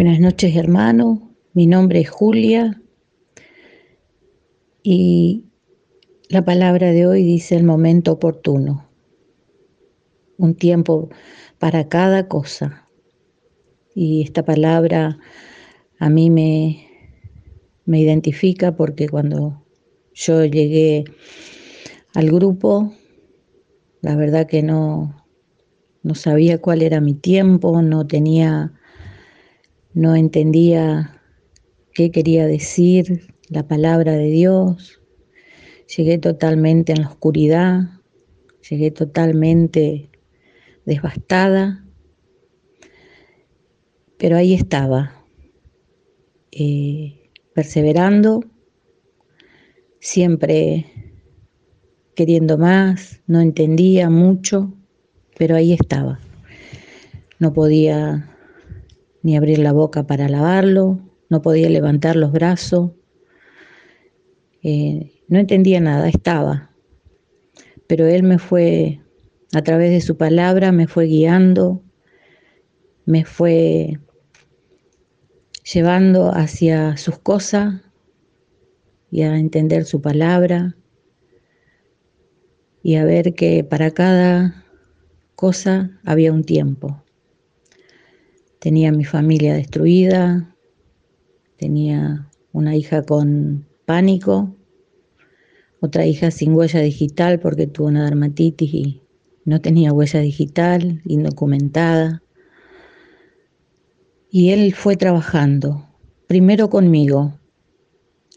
Buenas 0.00 0.18
noches, 0.18 0.56
hermano. 0.56 1.30
Mi 1.52 1.66
nombre 1.66 2.00
es 2.00 2.08
Julia 2.08 2.80
y 4.82 5.44
la 6.30 6.42
palabra 6.42 6.92
de 6.92 7.06
hoy 7.06 7.22
dice 7.22 7.54
el 7.54 7.64
momento 7.64 8.12
oportuno. 8.12 8.88
Un 10.38 10.54
tiempo 10.54 11.10
para 11.58 11.90
cada 11.90 12.28
cosa. 12.28 12.88
Y 13.94 14.22
esta 14.22 14.42
palabra 14.42 15.18
a 15.98 16.08
mí 16.08 16.30
me, 16.30 16.86
me 17.84 18.00
identifica 18.00 18.74
porque 18.74 19.06
cuando 19.06 19.66
yo 20.14 20.46
llegué 20.46 21.04
al 22.14 22.30
grupo, 22.30 22.94
la 24.00 24.16
verdad 24.16 24.46
que 24.46 24.62
no, 24.62 25.26
no 26.02 26.14
sabía 26.14 26.58
cuál 26.58 26.80
era 26.80 27.02
mi 27.02 27.12
tiempo, 27.12 27.82
no 27.82 28.06
tenía 28.06 28.79
no 29.92 30.14
entendía 30.14 31.20
qué 31.92 32.10
quería 32.10 32.46
decir 32.46 33.34
la 33.48 33.66
palabra 33.66 34.12
de 34.12 34.30
Dios, 34.30 35.00
llegué 35.96 36.18
totalmente 36.18 36.92
en 36.92 37.02
la 37.02 37.08
oscuridad, 37.08 37.80
llegué 38.68 38.90
totalmente 38.90 40.10
devastada, 40.84 41.84
pero 44.16 44.36
ahí 44.36 44.54
estaba, 44.54 45.24
eh, 46.52 47.30
perseverando, 47.54 48.44
siempre 49.98 50.86
queriendo 52.14 52.58
más, 52.58 53.22
no 53.26 53.40
entendía 53.40 54.10
mucho, 54.10 54.74
pero 55.36 55.56
ahí 55.56 55.72
estaba. 55.72 56.20
No 57.38 57.52
podía 57.52 58.30
ni 59.22 59.36
abrir 59.36 59.58
la 59.58 59.72
boca 59.72 60.06
para 60.06 60.28
lavarlo, 60.28 61.00
no 61.28 61.42
podía 61.42 61.68
levantar 61.68 62.16
los 62.16 62.32
brazos, 62.32 62.92
eh, 64.62 65.12
no 65.28 65.38
entendía 65.38 65.80
nada, 65.80 66.08
estaba. 66.08 66.70
Pero 67.86 68.06
Él 68.06 68.22
me 68.22 68.38
fue, 68.38 69.00
a 69.52 69.62
través 69.62 69.90
de 69.90 70.00
su 70.00 70.16
palabra, 70.16 70.72
me 70.72 70.86
fue 70.86 71.06
guiando, 71.06 71.82
me 73.04 73.24
fue 73.24 73.98
llevando 75.72 76.32
hacia 76.34 76.96
sus 76.96 77.18
cosas 77.18 77.82
y 79.10 79.22
a 79.22 79.36
entender 79.36 79.84
su 79.84 80.00
palabra 80.00 80.76
y 82.82 82.96
a 82.96 83.04
ver 83.04 83.34
que 83.34 83.64
para 83.64 83.90
cada 83.90 84.64
cosa 85.34 85.90
había 86.04 86.32
un 86.32 86.44
tiempo. 86.44 87.02
Tenía 88.60 88.92
mi 88.92 89.04
familia 89.04 89.54
destruida, 89.54 90.54
tenía 91.56 92.30
una 92.52 92.76
hija 92.76 93.02
con 93.02 93.66
pánico, 93.86 94.54
otra 95.80 96.04
hija 96.04 96.30
sin 96.30 96.54
huella 96.54 96.80
digital 96.80 97.40
porque 97.40 97.66
tuvo 97.66 97.88
una 97.88 98.04
dermatitis 98.04 98.74
y 98.74 99.02
no 99.46 99.62
tenía 99.62 99.94
huella 99.94 100.20
digital, 100.20 101.00
indocumentada. 101.06 102.22
Y 104.30 104.50
él 104.50 104.74
fue 104.74 104.96
trabajando, 104.96 105.88
primero 106.26 106.68
conmigo, 106.68 107.40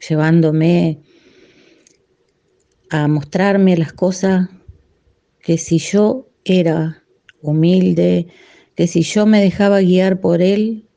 llevándome 0.08 1.02
a 2.90 3.10
mostrarme 3.10 3.76
las 3.76 3.92
cosas 3.92 4.48
que 5.42 5.58
si 5.58 5.80
yo 5.80 6.30
era 6.46 7.04
humilde, 7.42 8.28
que 8.76 8.88
si 8.88 9.02
yo 9.04 9.26
me 9.26 9.42
dejaba 9.42 9.82
guiar 9.82 10.20
por 10.20 10.42
Él, 10.42 10.88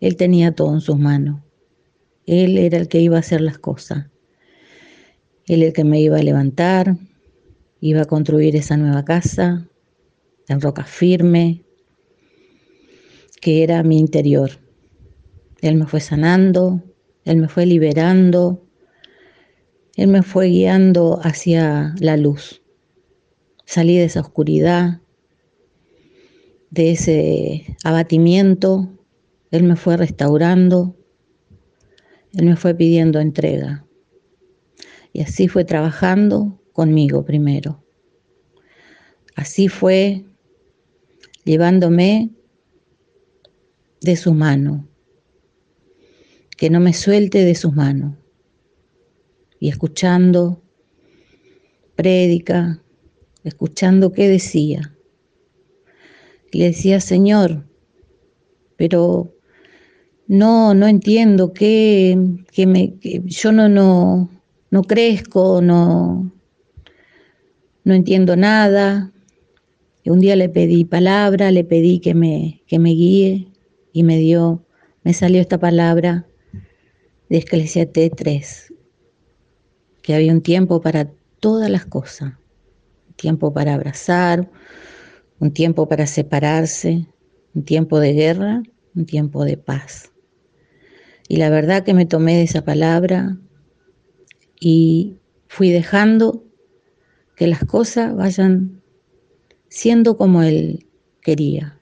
Él 0.00 0.16
tenía 0.16 0.52
todo 0.52 0.72
en 0.74 0.80
sus 0.80 0.98
manos. 0.98 1.42
Él 2.26 2.58
era 2.58 2.78
el 2.78 2.88
que 2.88 3.00
iba 3.00 3.16
a 3.16 3.20
hacer 3.20 3.40
las 3.40 3.58
cosas. 3.58 4.06
Él 5.46 5.62
el 5.62 5.72
que 5.72 5.84
me 5.84 6.00
iba 6.00 6.16
a 6.16 6.22
levantar, 6.22 6.96
iba 7.80 8.02
a 8.02 8.06
construir 8.06 8.56
esa 8.56 8.76
nueva 8.76 9.04
casa 9.04 9.68
en 10.48 10.60
roca 10.60 10.84
firme, 10.84 11.62
que 13.40 13.62
era 13.62 13.82
mi 13.82 13.98
interior. 13.98 14.50
Él 15.60 15.76
me 15.76 15.86
fue 15.86 16.00
sanando, 16.00 16.82
Él 17.24 17.36
me 17.36 17.48
fue 17.48 17.66
liberando, 17.66 18.64
Él 19.94 20.08
me 20.08 20.22
fue 20.22 20.48
guiando 20.48 21.20
hacia 21.22 21.94
la 22.00 22.16
luz. 22.16 22.62
Salí 23.64 23.96
de 23.96 24.04
esa 24.04 24.20
oscuridad, 24.20 25.00
de 26.70 26.92
ese 26.92 27.76
abatimiento, 27.84 28.92
Él 29.50 29.64
me 29.64 29.76
fue 29.76 29.96
restaurando, 29.96 30.96
Él 32.34 32.46
me 32.46 32.56
fue 32.56 32.74
pidiendo 32.74 33.20
entrega. 33.20 33.86
Y 35.12 35.22
así 35.22 35.48
fue 35.48 35.64
trabajando 35.64 36.60
conmigo 36.72 37.24
primero. 37.24 37.82
Así 39.34 39.68
fue 39.68 40.24
llevándome 41.44 42.30
de 44.00 44.16
su 44.16 44.34
mano, 44.34 44.88
que 46.56 46.70
no 46.70 46.80
me 46.80 46.92
suelte 46.92 47.44
de 47.44 47.54
sus 47.54 47.74
manos. 47.74 48.16
Y 49.58 49.68
escuchando 49.68 50.62
prédica, 51.94 52.82
escuchando 53.42 54.12
qué 54.12 54.28
decía 54.28 54.95
le 56.52 56.66
decía, 56.66 57.00
Señor, 57.00 57.66
pero 58.76 59.34
no, 60.26 60.74
no 60.74 60.86
entiendo 60.86 61.52
que, 61.52 62.18
que 62.52 62.66
me, 62.66 62.94
yo 63.24 63.52
no, 63.52 63.68
no, 63.68 64.30
no 64.70 64.82
crezco, 64.82 65.60
no, 65.62 66.32
no 67.84 67.94
entiendo 67.94 68.36
nada. 68.36 69.12
Y 70.02 70.10
un 70.10 70.20
día 70.20 70.36
le 70.36 70.48
pedí 70.48 70.84
palabra, 70.84 71.50
le 71.50 71.64
pedí 71.64 71.98
que 72.00 72.14
me, 72.14 72.62
que 72.66 72.78
me 72.78 72.90
guíe 72.90 73.48
y 73.92 74.02
me 74.02 74.18
dio, 74.18 74.64
me 75.02 75.12
salió 75.14 75.40
esta 75.40 75.58
palabra 75.58 76.26
de 77.28 77.38
Esclesiastes 77.38 78.12
3, 78.16 78.74
que 80.02 80.14
había 80.14 80.32
un 80.32 80.42
tiempo 80.42 80.80
para 80.80 81.10
todas 81.40 81.70
las 81.70 81.86
cosas, 81.86 82.34
tiempo 83.16 83.52
para 83.52 83.74
abrazar, 83.74 84.48
un 85.38 85.52
tiempo 85.52 85.88
para 85.88 86.06
separarse, 86.06 87.06
un 87.54 87.64
tiempo 87.64 88.00
de 88.00 88.12
guerra, 88.12 88.62
un 88.94 89.06
tiempo 89.06 89.44
de 89.44 89.56
paz. 89.56 90.12
Y 91.28 91.36
la 91.36 91.50
verdad 91.50 91.84
que 91.84 91.94
me 91.94 92.06
tomé 92.06 92.36
de 92.36 92.42
esa 92.42 92.64
palabra 92.64 93.36
y 94.60 95.16
fui 95.48 95.70
dejando 95.70 96.44
que 97.36 97.46
las 97.46 97.64
cosas 97.64 98.14
vayan 98.14 98.82
siendo 99.68 100.16
como 100.16 100.42
Él 100.42 100.86
quería. 101.20 101.80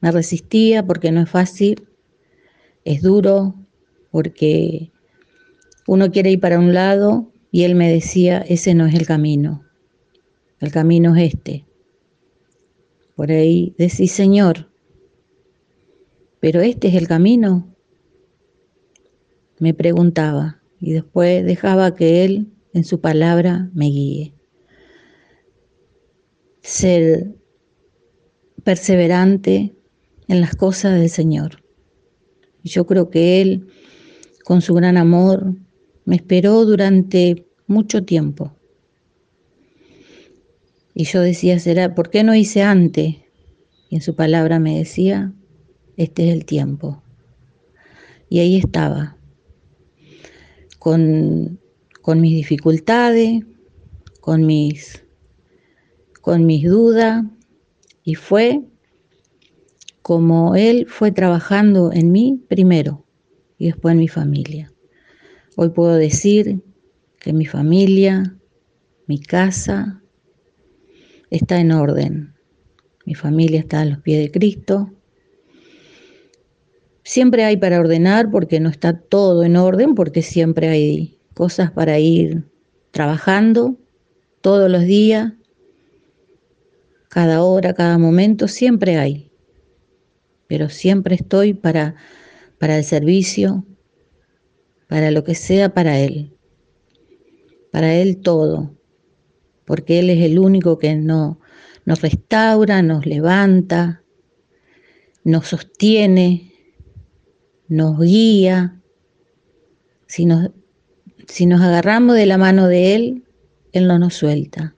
Me 0.00 0.10
resistía 0.10 0.86
porque 0.86 1.10
no 1.10 1.22
es 1.22 1.30
fácil, 1.30 1.86
es 2.84 3.02
duro, 3.02 3.54
porque 4.10 4.92
uno 5.86 6.10
quiere 6.10 6.30
ir 6.30 6.40
para 6.40 6.58
un 6.58 6.72
lado 6.72 7.32
y 7.50 7.64
Él 7.64 7.74
me 7.74 7.90
decía, 7.92 8.38
ese 8.48 8.74
no 8.74 8.86
es 8.86 8.94
el 8.94 9.06
camino, 9.06 9.64
el 10.60 10.72
camino 10.72 11.14
es 11.16 11.34
este. 11.34 11.64
Por 13.16 13.32
ahí 13.32 13.74
decís, 13.78 14.12
Señor, 14.12 14.70
pero 16.38 16.60
este 16.60 16.88
es 16.88 16.94
el 16.94 17.08
camino. 17.08 17.74
Me 19.58 19.72
preguntaba 19.72 20.60
y 20.78 20.92
después 20.92 21.44
dejaba 21.44 21.94
que 21.94 22.24
Él 22.24 22.52
en 22.74 22.84
su 22.84 23.00
palabra 23.00 23.70
me 23.72 23.86
guíe. 23.86 24.34
Ser 26.60 27.34
perseverante 28.62 29.74
en 30.28 30.40
las 30.42 30.54
cosas 30.54 31.00
del 31.00 31.08
Señor. 31.08 31.64
Yo 32.64 32.86
creo 32.86 33.08
que 33.08 33.40
Él, 33.40 33.68
con 34.44 34.60
su 34.60 34.74
gran 34.74 34.98
amor, 34.98 35.54
me 36.04 36.16
esperó 36.16 36.66
durante 36.66 37.46
mucho 37.66 38.04
tiempo. 38.04 38.55
Y 40.98 41.04
yo 41.04 41.20
decía, 41.20 41.58
será, 41.58 41.94
¿por 41.94 42.08
qué 42.08 42.24
no 42.24 42.34
hice 42.34 42.62
antes? 42.62 43.16
Y 43.90 43.96
en 43.96 44.00
su 44.00 44.16
palabra 44.16 44.58
me 44.58 44.78
decía, 44.78 45.34
este 45.98 46.26
es 46.26 46.34
el 46.34 46.46
tiempo. 46.46 47.02
Y 48.30 48.38
ahí 48.38 48.56
estaba, 48.56 49.18
con, 50.78 51.60
con 52.00 52.22
mis 52.22 52.34
dificultades, 52.34 53.44
con 54.22 54.46
mis, 54.46 55.04
con 56.22 56.46
mis 56.46 56.64
dudas, 56.64 57.26
y 58.02 58.14
fue 58.14 58.62
como 60.00 60.56
Él 60.56 60.86
fue 60.88 61.12
trabajando 61.12 61.92
en 61.92 62.10
mí 62.10 62.42
primero 62.48 63.04
y 63.58 63.66
después 63.66 63.92
en 63.92 63.98
mi 63.98 64.08
familia. 64.08 64.72
Hoy 65.56 65.68
puedo 65.68 65.96
decir 65.96 66.62
que 67.20 67.34
mi 67.34 67.44
familia, 67.44 68.38
mi 69.06 69.20
casa, 69.20 70.02
está 71.36 71.60
en 71.60 71.72
orden. 71.72 72.34
Mi 73.04 73.14
familia 73.14 73.60
está 73.60 73.80
a 73.80 73.84
los 73.84 73.98
pies 73.98 74.20
de 74.20 74.30
Cristo. 74.30 74.92
Siempre 77.04 77.44
hay 77.44 77.56
para 77.56 77.78
ordenar 77.78 78.30
porque 78.30 78.58
no 78.58 78.68
está 78.68 78.98
todo 78.98 79.44
en 79.44 79.56
orden, 79.56 79.94
porque 79.94 80.22
siempre 80.22 80.68
hay 80.68 81.18
cosas 81.34 81.70
para 81.70 81.98
ir 81.98 82.44
trabajando 82.90 83.76
todos 84.40 84.70
los 84.70 84.84
días, 84.84 85.32
cada 87.08 87.42
hora, 87.42 87.74
cada 87.74 87.98
momento, 87.98 88.48
siempre 88.48 88.96
hay. 88.96 89.30
Pero 90.46 90.68
siempre 90.68 91.14
estoy 91.14 91.54
para, 91.54 91.96
para 92.58 92.78
el 92.78 92.84
servicio, 92.84 93.64
para 94.88 95.10
lo 95.10 95.24
que 95.24 95.34
sea 95.34 95.74
para 95.74 95.98
Él. 95.98 96.32
Para 97.72 97.94
Él 97.94 98.18
todo. 98.18 98.75
Porque 99.66 99.98
Él 99.98 100.10
es 100.10 100.24
el 100.24 100.38
único 100.38 100.78
que 100.78 100.94
no, 100.94 101.40
nos 101.84 102.00
restaura, 102.00 102.82
nos 102.82 103.04
levanta, 103.04 104.02
nos 105.24 105.48
sostiene, 105.48 106.52
nos 107.68 108.00
guía. 108.00 108.80
Si 110.06 110.24
nos, 110.24 110.50
si 111.26 111.46
nos 111.46 111.60
agarramos 111.60 112.16
de 112.16 112.26
la 112.26 112.38
mano 112.38 112.68
de 112.68 112.94
Él, 112.94 113.24
Él 113.72 113.88
no 113.88 113.98
nos 113.98 114.14
suelta. 114.14 114.76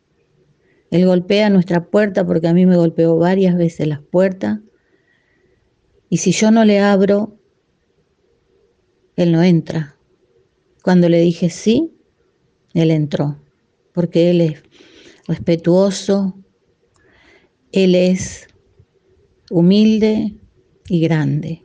Él 0.90 1.04
golpea 1.06 1.50
nuestra 1.50 1.84
puerta 1.84 2.26
porque 2.26 2.48
a 2.48 2.54
mí 2.54 2.64
me 2.64 2.76
golpeó 2.76 3.18
varias 3.18 3.56
veces 3.56 3.86
las 3.86 4.00
puertas. 4.00 4.60
Y 6.08 6.18
si 6.18 6.32
yo 6.32 6.50
no 6.50 6.64
le 6.64 6.80
abro, 6.80 7.36
Él 9.16 9.32
no 9.32 9.42
entra. 9.42 9.96
Cuando 10.82 11.08
le 11.08 11.20
dije 11.20 11.50
sí, 11.50 11.92
Él 12.72 12.90
entró, 12.90 13.38
porque 13.92 14.30
Él 14.30 14.40
es 14.40 14.62
respetuoso, 15.28 16.34
Él 17.70 17.94
es 17.94 18.48
humilde 19.50 20.34
y 20.88 21.00
grande, 21.00 21.62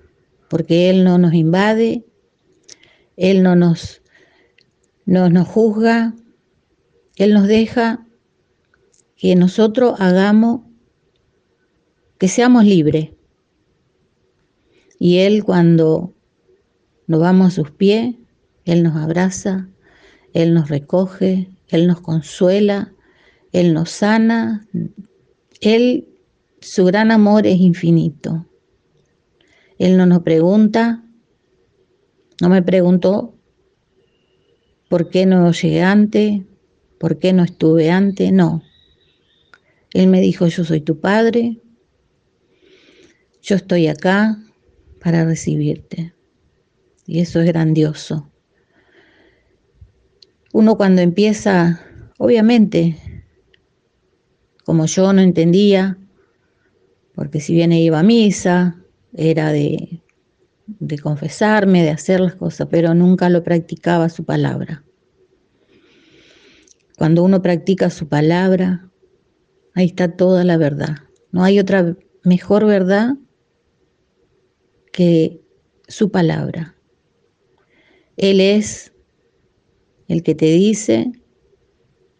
porque 0.50 0.89
Él 0.89 1.04
no 1.04 1.18
nos 1.18 1.33
invade, 1.33 2.06
Él 3.15 3.42
no 3.42 3.56
nos, 3.56 4.01
no 5.06 5.30
nos 5.30 5.48
juzga, 5.48 6.13
Él 7.15 7.33
nos 7.33 7.48
deja 7.48 8.06
que 9.15 9.36
nosotros 9.36 9.95
hagamos, 10.00 10.62
que 12.18 12.27
seamos 12.27 12.66
libres. 12.66 13.12
Y 15.00 15.19
Él 15.19 15.44
cuando 15.44 16.13
nos 17.07 17.19
vamos 17.19 17.48
a 17.48 17.51
sus 17.51 17.71
pies, 17.71 18.16
Él 18.66 18.83
nos 18.83 18.98
abraza, 18.98 19.69
Él 20.33 20.54
nos 20.54 20.69
recoge, 20.69 21.50
Él 21.69 21.88
nos 21.88 22.01
consuela, 22.01 22.93
Él 23.54 23.74
nos 23.74 23.92
sana. 23.92 24.68
Él, 25.62 26.10
su 26.60 26.84
gran 26.86 27.12
amor 27.12 27.48
es 27.48 27.60
infinito. 27.60 28.46
Él 29.78 29.96
no 29.96 30.06
nos 30.06 30.24
pregunta, 30.24 31.04
no 32.42 32.50
me 32.50 32.62
preguntó 32.62 33.36
por 34.90 35.10
qué 35.10 35.26
no 35.26 35.52
llegué 35.52 35.82
antes, 35.82 36.42
por 37.00 37.20
qué 37.20 37.32
no 37.34 37.44
estuve 37.44 37.90
antes, 37.90 38.32
no. 38.32 38.62
Él 39.94 40.08
me 40.08 40.20
dijo, 40.22 40.48
yo 40.48 40.64
soy 40.64 40.82
tu 40.82 41.00
padre, 41.00 41.62
yo 43.42 43.56
estoy 43.56 43.88
acá 43.88 44.38
para 45.00 45.26
recibirte. 45.26 46.14
Y 47.06 47.20
eso 47.20 47.42
es 47.42 47.48
grandioso. 47.48 48.32
Uno 50.54 50.78
cuando 50.78 51.02
empieza, 51.02 51.82
obviamente, 52.18 52.98
como 54.63 54.86
yo 54.86 55.13
no 55.13 55.21
entendía, 55.21 55.98
porque 57.15 57.39
si 57.39 57.54
bien 57.54 57.71
iba 57.71 58.00
a 58.00 58.04
misa, 58.04 58.80
era 59.13 59.51
de, 59.51 60.01
de 60.65 61.00
confesarme, 61.00 61.83
de 61.83 61.92
hacer 61.92 62.19
las 62.19 62.36
cosas, 62.36 62.68
pero 62.71 62.94
nunca 62.94 63.30
lo 63.30 63.44
practicaba 63.44 64.10
su 64.10 64.24
palabra. 64.24 64.83
Cuando 66.98 67.24
uno 67.24 67.42
practica 67.42 67.89
su 67.89 68.07
palabra, 68.07 68.89
ahí 69.74 69.88
está 69.88 70.15
toda 70.15 70.44
la 70.44 70.57
verdad. 70.57 70.98
No 71.31 71.44
hay 71.44 71.59
otra 71.59 71.98
mejor 72.24 72.66
verdad 72.66 73.16
que 74.92 75.42
su 75.88 76.12
palabra. 76.12 76.75
Él 78.16 78.39
es 78.39 78.94
el 80.07 80.24
que 80.24 80.36
te 80.36 80.45
dice, 80.45 81.12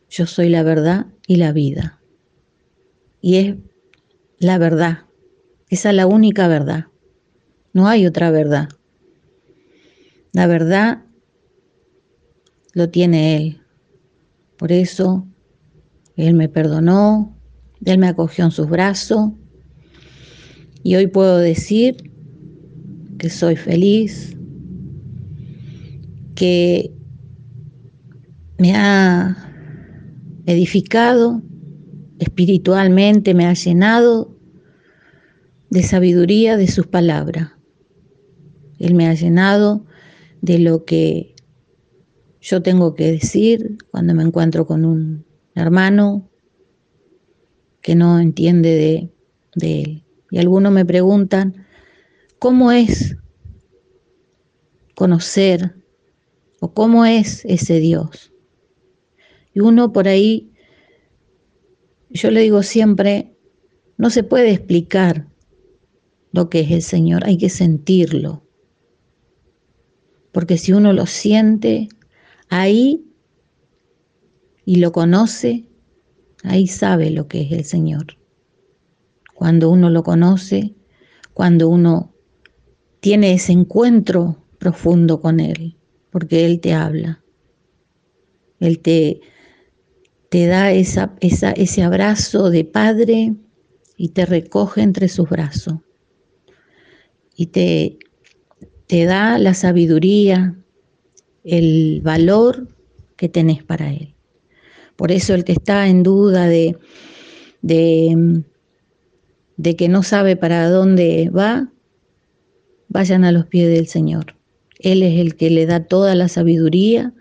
yo 0.10 0.26
soy 0.26 0.50
la 0.50 0.64
verdad 0.64 1.08
y 1.28 1.38
la 1.38 1.52
vida. 1.52 2.03
Y 3.24 3.38
es 3.38 3.56
la 4.38 4.58
verdad. 4.58 5.06
Esa 5.70 5.92
es 5.92 5.96
la 5.96 6.06
única 6.06 6.50
verdad. 6.50 6.88
No 7.72 7.88
hay 7.88 8.06
otra 8.06 8.32
verdad. 8.32 8.68
La 10.34 10.46
verdad 10.46 11.06
lo 12.74 12.90
tiene 12.90 13.38
Él. 13.38 13.62
Por 14.58 14.74
eso 14.74 15.26
Él 16.18 16.34
me 16.34 16.50
perdonó, 16.50 17.40
Él 17.86 17.98
me 17.98 18.08
acogió 18.08 18.44
en 18.44 18.52
sus 18.52 18.70
brazos 18.70 19.32
y 20.84 20.96
hoy 20.96 21.08
puedo 21.08 21.38
decir 21.38 22.12
que 23.20 23.30
soy 23.30 23.56
feliz, 23.56 24.36
que 26.36 26.92
me 28.58 28.76
ha 28.76 29.38
edificado 30.46 31.42
espiritualmente, 32.20 33.34
me 33.34 33.46
ha 33.46 33.54
llenado 33.54 34.36
de 35.70 35.84
sabiduría 35.84 36.58
de 36.58 36.68
sus 36.68 36.88
palabras. 36.88 37.52
Él 38.80 38.94
me 38.94 39.08
ha 39.08 39.14
llenado 39.14 39.86
de 40.42 40.60
lo 40.60 40.86
que 40.86 41.34
yo 42.42 42.62
tengo 42.62 42.94
que 42.96 43.12
decir 43.12 43.78
cuando 43.90 44.14
me 44.14 44.24
encuentro 44.24 44.68
con 44.68 44.84
un 44.84 45.26
hermano 45.56 46.30
que 47.82 47.96
no 47.96 48.20
entiende 48.20 49.12
de, 49.56 49.82
él. 49.82 50.04
Y 50.32 50.38
algunos 50.40 50.74
me 50.74 50.86
preguntan, 50.86 51.66
¿cómo 52.40 52.72
es 52.72 53.18
conocer 54.96 55.76
o 56.60 56.74
cómo 56.74 57.06
es 57.06 57.46
ese 57.46 57.80
Dios? 57.80 58.34
Y 59.54 59.60
uno 59.60 59.94
por 59.94 60.08
ahí, 60.08 60.53
yo 62.14 62.32
le 62.32 62.42
digo 62.42 62.64
siempre, 62.64 63.36
no 63.98 64.10
se 64.10 64.24
puede 64.24 64.52
explicar 64.52 65.28
lo 66.32 66.50
que 66.50 66.62
es 66.62 66.72
el 66.72 66.82
Señor, 66.82 67.26
hay 67.26 67.38
que 67.38 67.50
sentirlo 67.50 68.44
porque 70.34 70.58
si 70.58 70.74
uno 70.74 70.92
lo 70.92 71.06
siente 71.06 71.88
ahí 72.50 73.06
y 74.66 74.78
lo 74.78 74.92
conoce, 74.92 75.70
ahí 76.44 76.68
sabe 76.68 77.12
lo 77.12 77.28
que 77.28 77.42
es 77.42 77.52
el 77.52 77.64
Señor. 77.64 78.18
Cuando 79.36 79.70
uno 79.70 79.92
lo 79.92 80.04
conoce, 80.04 80.74
cuando 81.34 81.70
uno 81.70 82.16
tiene 83.00 83.34
ese 83.34 83.52
encuentro 83.52 84.44
profundo 84.58 85.22
con 85.22 85.40
Él, 85.40 85.78
porque 86.10 86.46
Él 86.46 86.60
te 86.60 86.74
habla, 86.74 87.24
Él 88.60 88.80
te, 88.80 89.22
te 90.34 90.48
da 90.48 90.72
ese 90.72 91.84
abrazo 91.84 92.50
de 92.50 92.66
padre 92.66 93.36
y 93.98 94.10
te 94.10 94.26
recoge 94.26 94.82
entre 94.82 95.08
sus 95.08 95.30
brazos 95.30 95.76
y 97.36 97.46
te 97.46 98.00
te 98.88 99.06
da 99.06 99.38
la 99.38 99.54
sabiduría, 99.54 100.56
el 101.44 102.02
valor 102.02 102.68
que 103.16 103.30
tenés 103.30 103.64
para 103.64 103.92
Él. 103.92 104.16
Por 104.96 105.12
eso 105.12 105.36
el 105.36 105.44
que 105.44 105.52
está 105.52 105.88
en 105.88 106.02
duda 106.02 106.48
de, 106.48 106.80
de, 107.62 108.42
de 109.58 109.76
que 109.76 109.88
no 109.88 110.02
sabe 110.02 110.36
para 110.36 110.68
dónde 110.68 111.30
va, 111.30 111.72
vayan 112.88 113.24
a 113.24 113.32
los 113.32 113.46
pies 113.46 113.68
del 113.68 113.86
Señor. 113.86 114.36
Él 114.80 115.04
es 115.04 115.20
el 115.20 115.36
que 115.36 115.52
le 115.52 115.68
da 115.68 115.82
toda 115.84 116.16
la 116.16 116.28
sabiduría, 116.28 117.14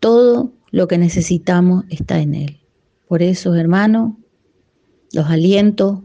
todo 0.00 0.52
lo 0.74 0.88
que 0.88 0.98
necesitamos 0.98 1.84
está 1.88 2.20
en 2.20 2.34
Él. 2.34 2.60
Por 3.06 3.22
eso, 3.22 3.54
hermano, 3.54 4.18
los 5.12 5.26
aliento 5.26 6.02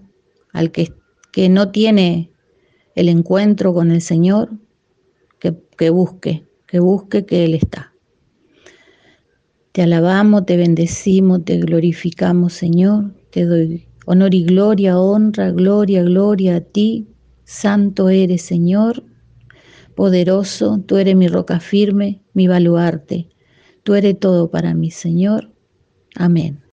al 0.53 0.71
que, 0.71 0.93
que 1.31 1.49
no 1.49 1.71
tiene 1.71 2.29
el 2.93 3.09
encuentro 3.09 3.73
con 3.73 3.89
el 3.89 4.01
Señor, 4.01 4.51
que, 5.39 5.89
busque, 5.89 6.45
que 6.67 6.79
busque 6.79 7.25
que 7.25 7.45
Él 7.45 7.55
está. 7.55 7.95
Te 9.71 9.81
alabamos, 9.81 10.45
te 10.45 10.55
bendecimos, 10.55 11.43
te 11.45 11.57
glorificamos, 11.57 12.53
Señor. 12.53 13.15
Te 13.31 13.45
doy 13.45 13.87
honor 14.05 14.35
y 14.35 14.43
gloria, 14.43 14.99
honra, 14.99 15.49
gloria, 15.49 16.03
gloria 16.03 16.57
a 16.57 16.61
ti. 16.61 17.07
Santo 17.43 18.09
eres, 18.09 18.43
Señor. 18.43 19.03
Poderoso, 19.95 20.79
tú 20.85 20.97
eres 20.97 21.15
mi 21.15 21.27
roca 21.27 21.59
firme, 21.59 22.21
mi 22.33 22.47
baluarte. 22.47 23.29
Tú 23.89 23.95
eres 23.95 24.19
todo 24.19 24.51
para 24.51 24.75
mí, 24.75 24.91
Señor. 24.91 25.49
Amén. 26.15 26.61